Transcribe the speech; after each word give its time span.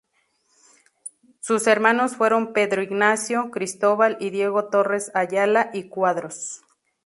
Sus 1.41 1.67
hermanos 1.67 2.15
fueron 2.15 2.53
Pedro 2.53 2.81
Ignacio, 2.81 3.51
Cristóbal 3.51 4.17
y 4.19 4.31
Diego 4.31 4.67
Torres 4.67 5.11
Ayala 5.13 5.69
y 5.75 5.89
Quadros. 5.89 6.63